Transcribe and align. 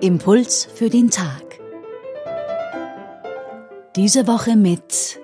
Impuls 0.00 0.66
für 0.74 0.88
den 0.88 1.10
Tag. 1.10 1.60
Diese 3.94 4.26
Woche 4.26 4.56
mit 4.56 5.20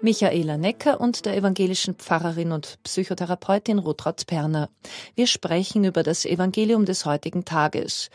Michaela 0.00 0.56
Necker 0.56 1.00
und 1.00 1.26
der 1.26 1.36
evangelischen 1.36 1.94
Pfarrerin 1.94 2.50
und 2.50 2.80
Psychotherapeutin 2.82 3.78
Rotraud 3.78 4.26
Perner. 4.26 4.68
Wir 5.14 5.28
sprechen 5.28 5.84
über 5.84 6.02
das 6.02 6.24
Evangelium 6.24 6.86
des 6.86 7.04
heutigen 7.04 7.44
Tages. 7.44 8.10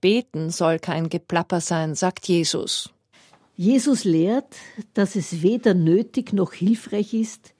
Beten 0.00 0.50
soll 0.50 0.80
kein 0.80 1.08
Geplapper 1.08 1.60
sein, 1.60 1.94
sagt 1.94 2.26
Jesus. 2.26 2.90
Jesus 3.56 4.02
lehrt, 4.02 4.56
dass 4.94 5.14
es 5.14 5.42
weder 5.42 5.74
nötig 5.74 6.32
noch 6.32 6.52
hilfreich 6.52 7.14
ist, 7.14 7.53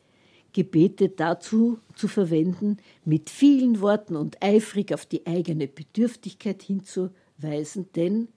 Gebete 0.54 1.10
dazu 1.10 1.78
zu 1.94 2.08
verwenden, 2.08 2.78
mit 3.04 3.28
vielen 3.28 3.82
Worten 3.82 4.16
und 4.16 4.42
eifrig 4.42 4.94
auf 4.94 5.04
die 5.04 5.26
eigene 5.26 5.68
Bedürftigkeit 5.68 6.62
hinzuweisen 6.62 7.24
weisen, 7.38 7.88
denn 7.94 8.28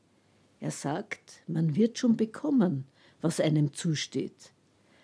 er 0.60 0.72
sagt, 0.72 1.42
man 1.48 1.76
wird 1.76 1.98
schon 1.98 2.18
bekommen, 2.18 2.86
was 3.22 3.40
einem 3.40 3.74
zusteht, 3.74 4.52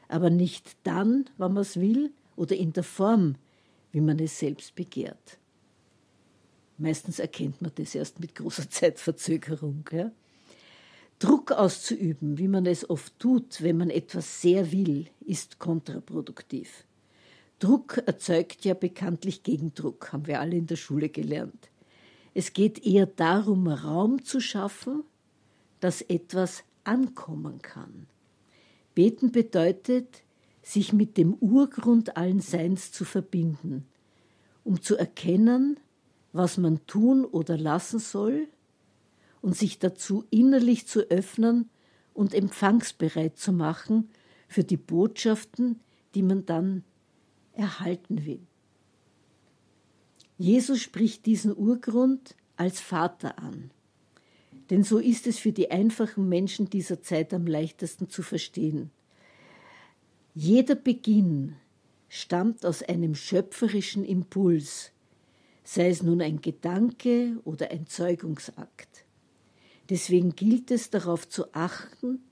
aber 0.08 0.30
nicht 0.30 0.76
dann, 0.84 1.30
wann 1.38 1.54
man 1.54 1.62
es 1.62 1.80
will 1.80 2.12
oder 2.36 2.56
in 2.56 2.74
der 2.74 2.84
Form, 2.84 3.36
wie 3.92 4.02
man 4.02 4.20
es 4.20 4.40
selbst 4.40 4.76
begehrt. 4.76 5.38
Meistens 6.78 7.20
erkennt 7.20 7.62
man 7.62 7.72
das 7.76 7.94
erst 7.94 8.20
mit 8.20 8.36
großer 8.36 8.70
Zeitverzögerung. 8.70 9.88
Ja? 9.92 10.12
Druck 11.20 11.52
auszuüben, 11.52 12.40
wie 12.40 12.48
man 12.48 12.66
es 12.66 12.90
oft 12.90 13.18
tut, 13.20 13.62
wenn 13.62 13.78
man 13.78 13.90
etwas 13.92 14.42
sehr 14.42 14.72
will, 14.72 15.08
ist 15.22 15.60
kontraproduktiv. 15.60 16.86
Druck 17.60 18.02
erzeugt 18.06 18.66
ja 18.66 18.74
bekanntlich 18.74 19.44
Gegendruck, 19.44 20.12
haben 20.12 20.28
wir 20.28 20.40
alle 20.40 20.58
in 20.58 20.68
der 20.68 20.76
Schule 20.76 21.10
gelernt. 21.10 21.70
Es 22.34 22.54
geht 22.54 22.86
eher 22.86 23.06
darum, 23.06 23.68
Raum 23.68 24.24
zu 24.24 24.40
schaffen, 24.40 25.04
dass 25.80 26.02
etwas 26.02 26.64
ankommen 26.84 27.62
kann. 27.62 28.08
Beten 28.96 29.32
bedeutet, 29.32 30.24
sich 30.62 30.94
mit 30.94 31.18
dem 31.18 31.34
Urgrund 31.36 32.16
allen 32.18 32.40
Seins 32.40 32.92
zu 32.92 33.06
verbinden, 33.06 33.86
um 34.64 34.82
zu 34.82 34.96
erkennen, 34.96 35.80
was 36.32 36.58
man 36.58 36.86
tun 36.88 37.26
oder 37.26 37.58
lassen 37.58 38.00
soll 38.00 38.48
und 39.42 39.56
sich 39.56 39.78
dazu 39.78 40.26
innerlich 40.30 40.88
zu 40.88 41.02
öffnen 41.10 41.70
und 42.14 42.34
empfangsbereit 42.34 43.38
zu 43.38 43.52
machen 43.52 44.10
für 44.48 44.64
die 44.64 44.78
Botschaften, 44.78 45.80
die 46.16 46.24
man 46.24 46.46
dann 46.46 46.84
erhalten 47.54 48.26
will. 48.26 48.42
Jesus 50.38 50.82
spricht 50.82 51.26
diesen 51.26 51.56
Urgrund 51.56 52.36
als 52.58 52.80
Vater 52.80 53.40
an. 53.40 53.72
Denn 54.70 54.84
so 54.84 54.98
ist 54.98 55.28
es 55.28 55.40
für 55.40 55.52
die 55.52 55.72
einfachen 55.72 56.28
Menschen 56.28 56.70
dieser 56.70 57.02
Zeit 57.02 57.34
am 57.34 57.46
leichtesten 57.46 58.10
zu 58.10 58.24
verstehen. 58.24 58.92
Jeder 60.34 60.76
Beginn 60.76 61.56
stammt 62.10 62.66
aus 62.66 62.82
einem 62.82 63.16
schöpferischen 63.16 64.04
Impuls, 64.04 64.92
sei 65.64 65.90
es 65.90 66.02
nun 66.02 66.22
ein 66.22 66.42
Gedanke 66.42 67.40
oder 67.44 67.72
ein 67.72 67.88
Zeugungsakt. 67.88 69.06
Deswegen 69.90 70.36
gilt 70.36 70.72
es 70.72 70.90
darauf 70.90 71.28
zu 71.28 71.54
achten, 71.54 72.24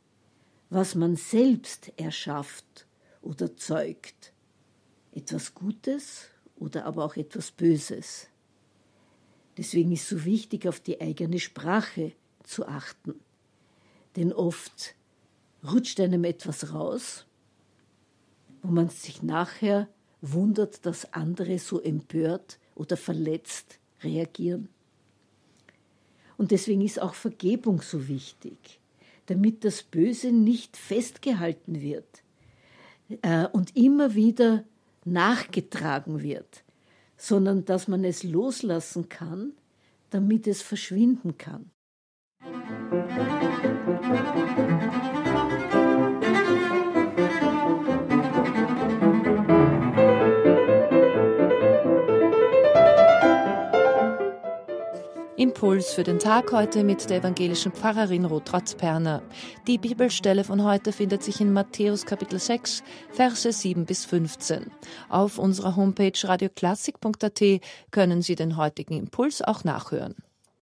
was 0.69 0.95
man 0.95 1.15
selbst 1.15 1.91
erschafft 1.97 2.87
oder 3.21 3.55
zeugt. 3.55 4.30
Etwas 5.13 5.53
Gutes 5.53 6.27
oder 6.55 6.85
aber 6.85 7.05
auch 7.05 7.15
etwas 7.15 7.51
Böses. 7.51 8.27
Deswegen 9.57 9.91
ist 9.91 10.03
es 10.03 10.09
so 10.09 10.25
wichtig, 10.25 10.67
auf 10.67 10.79
die 10.79 11.01
eigene 11.01 11.39
Sprache 11.39 12.13
zu 12.43 12.67
achten. 12.67 13.15
Denn 14.15 14.31
oft 14.33 14.95
rutscht 15.63 15.99
einem 15.99 16.23
etwas 16.23 16.73
raus, 16.73 17.25
wo 18.61 18.69
man 18.69 18.89
sich 18.89 19.23
nachher 19.23 19.87
wundert, 20.21 20.85
dass 20.85 21.13
andere 21.13 21.59
so 21.59 21.81
empört 21.81 22.59
oder 22.75 22.97
verletzt 22.97 23.79
reagieren. 24.03 24.69
Und 26.37 26.51
deswegen 26.51 26.81
ist 26.81 27.01
auch 27.01 27.13
Vergebung 27.13 27.81
so 27.81 28.07
wichtig, 28.07 28.79
damit 29.27 29.63
das 29.63 29.83
Böse 29.83 30.31
nicht 30.31 30.77
festgehalten 30.77 31.81
wird 31.81 32.23
äh, 33.21 33.47
und 33.47 33.75
immer 33.75 34.15
wieder 34.15 34.63
nachgetragen 35.05 36.21
wird, 36.21 36.63
sondern 37.17 37.65
dass 37.65 37.87
man 37.87 38.03
es 38.03 38.23
loslassen 38.23 39.09
kann, 39.09 39.53
damit 40.09 40.47
es 40.47 40.61
verschwinden 40.61 41.37
kann. 41.37 41.71
Impuls 55.41 55.91
für 55.93 56.03
den 56.03 56.19
Tag 56.19 56.51
heute 56.51 56.83
mit 56.83 57.09
der 57.09 57.17
evangelischen 57.17 57.71
Pfarrerin 57.71 58.25
Rotraud 58.25 58.77
Perner. 58.77 59.23
Die 59.65 59.79
Bibelstelle 59.79 60.43
von 60.43 60.63
heute 60.63 60.91
findet 60.91 61.23
sich 61.23 61.41
in 61.41 61.51
Matthäus 61.51 62.05
Kapitel 62.05 62.37
6, 62.37 62.83
Verse 63.09 63.51
7 63.51 63.87
bis 63.87 64.05
15. 64.05 64.69
Auf 65.09 65.39
unserer 65.39 65.75
Homepage 65.75 66.13
radioklassik.at 66.23 67.41
können 67.89 68.21
Sie 68.21 68.35
den 68.35 68.55
heutigen 68.55 68.93
Impuls 68.93 69.41
auch 69.41 69.63
nachhören. 69.63 70.13